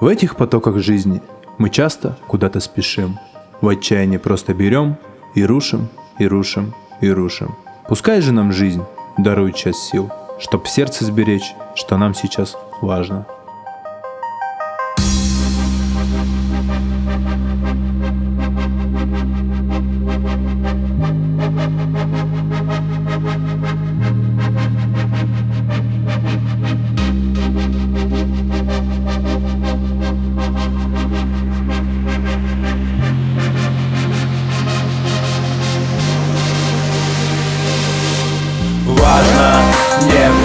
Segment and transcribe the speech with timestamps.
[0.00, 1.22] В этих потоках жизни
[1.58, 3.18] мы часто куда-то спешим.
[3.60, 4.96] В отчаянии просто берем
[5.34, 5.88] и рушим,
[6.18, 7.54] и рушим, и рушим.
[7.88, 8.82] Пускай же нам жизнь
[9.18, 12.56] дарует час сил, чтоб сердце сберечь, что нам сейчас.
[12.80, 13.26] Важно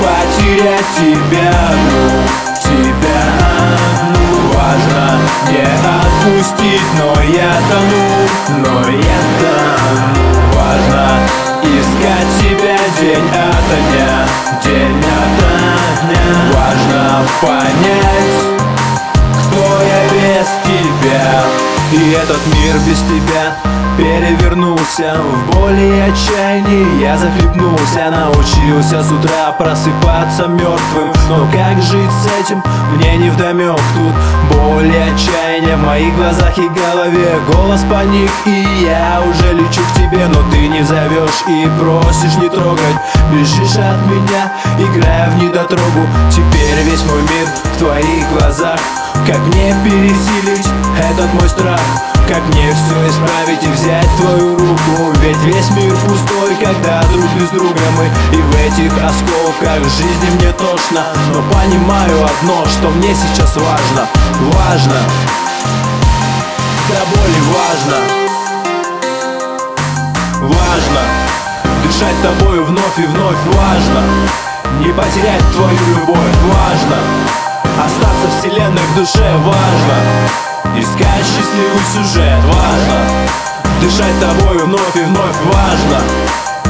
[0.01, 2.07] потерять тебя одну,
[2.61, 3.21] тебя
[3.59, 4.37] одну.
[4.53, 8.07] Важно не отпустить, но я тону,
[8.63, 10.27] но я тону.
[10.53, 11.05] Важно
[11.63, 14.27] искать тебя день ото дня,
[14.63, 15.51] день ото
[16.03, 16.27] дня.
[16.53, 18.37] Важно понять,
[19.43, 21.27] кто я без тебя.
[21.91, 23.55] И этот мир без тебя
[23.97, 27.01] перевернулся В боли и отчаянии.
[27.01, 32.63] Я захлебнулся Научился с утра просыпаться мертвым Но как жить с этим,
[32.95, 34.13] мне не вдомек Тут
[34.51, 37.39] боль и отчаяние в моих глазах и голове.
[37.51, 40.27] Голос паник и я уже лечу к тебе.
[40.27, 42.97] Но ты не зовешь и просишь не трогать.
[43.31, 46.07] Бежишь от меня, играя в недотрогу.
[46.31, 48.79] Теперь весь мой мир в твоих глазах
[49.25, 50.67] Как мне пересилить
[50.99, 51.79] этот мой страх?
[52.27, 55.13] Как мне все исправить и взять твою руку?
[55.21, 58.05] Ведь весь мир пустой, когда друг без друга мы.
[58.37, 61.05] И в этих осколках жизни мне тошно.
[61.33, 64.07] Но понимаю одно, что мне сейчас важно.
[64.41, 64.97] Важно.
[66.89, 67.97] До боли важно.
[70.41, 71.01] Важно.
[71.83, 74.03] Дышать тобою вновь и вновь важно.
[74.79, 76.35] Не потерять твою любовь.
[76.43, 77.46] Важно
[77.85, 79.97] Остаться вселенной в душе важно.
[80.75, 82.99] Искать счастливый сюжет важно.
[83.81, 85.99] Дышать тобою вновь и вновь важно.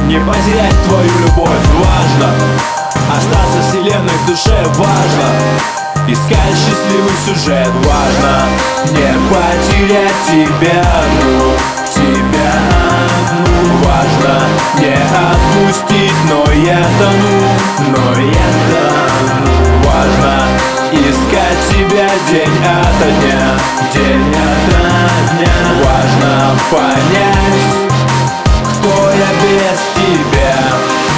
[0.06, 2.30] Не потерять твою любовь важно.
[3.16, 5.28] Остаться вселенной в душе важно.
[6.06, 8.68] Искать счастливый сюжет важно.
[8.92, 11.52] Не потерять тебя одну
[11.94, 12.52] Тебя
[13.04, 13.48] одну
[13.84, 14.40] Важно.
[14.78, 17.38] Не отпустить Но я тону
[17.88, 20.37] Но я тону Важно
[20.92, 23.58] искать тебя день ото дня
[23.92, 25.54] День ото дня.
[25.84, 27.88] Важно понять
[28.80, 30.54] кто я без тебя.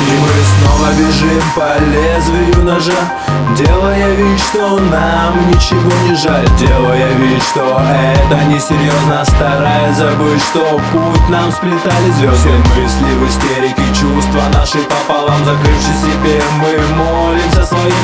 [0.01, 3.13] И мы снова бежим по лезвию ножа
[3.57, 6.47] Делая вид, что нам ничего не жаль.
[6.59, 12.39] Делая вид, что это несерьезно Стараясь забыть, что путь нам сплетали звезды.
[12.39, 15.45] Все мысли в истерике, чувства наши пополам.
[15.45, 18.00] Закрывшись себе, мы молимся своим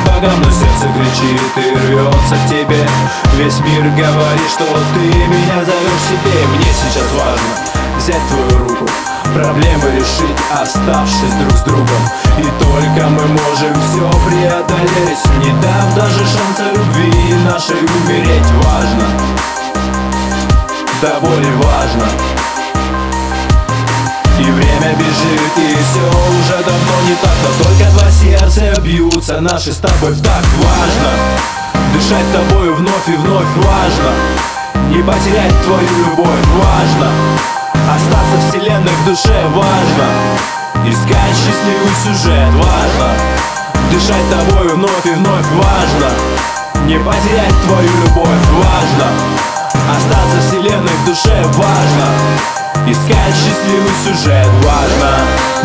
[0.87, 2.87] сердце кричит и рвется к тебе.
[3.35, 6.47] Весь мир говорит, что ты меня зовешь себе.
[6.55, 8.85] Мне сейчас важно взять твою руку
[9.33, 11.87] Проблемы решить, оставшись друг с другом.
[12.37, 15.25] И только мы можем все преодолеть.
[15.43, 18.47] Не дав даже шанса любви нашей умереть.
[18.63, 19.03] Важно,
[21.01, 22.26] до боли важно
[24.39, 27.33] и время бежит, и все уже давно не так.
[27.43, 31.11] Но только два сердца бьются, наши с тобой так Важно.
[31.93, 34.11] Дышать тобою вновь и вновь Важно.
[34.89, 37.09] Не потерять твою любовь Важно.
[37.95, 40.07] Остаться вселенной в душе важно.
[40.85, 43.09] Искать счастливый сюжет важно.
[43.91, 46.11] Дышать тобою вновь и вновь важно.
[46.85, 49.07] Не потерять твою любовь важно.
[49.95, 54.47] Остаться вселенной в душе важно Искать счастливый сюжет.
[54.63, 55.11] Важно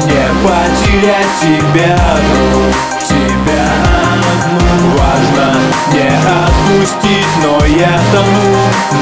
[0.07, 2.73] Не потерять тебя одну
[3.07, 3.67] Тебя
[4.13, 4.63] одну.
[4.97, 5.47] Важно
[5.93, 8.51] не отпустить Но я тону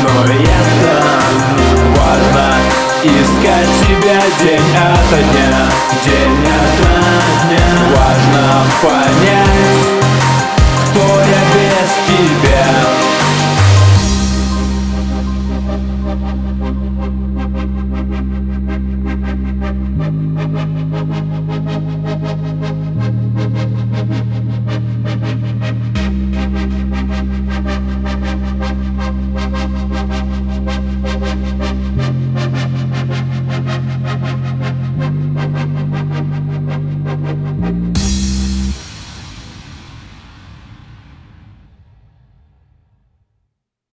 [0.03, 1.59] Но я тону
[1.97, 2.47] Важно
[3.05, 5.51] Искать тебя день ото дня
[6.05, 6.91] День ото
[7.47, 7.69] дня.
[7.97, 8.43] Важно
[8.83, 9.10] понять